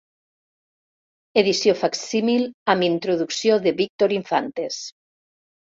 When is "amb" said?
2.75-2.89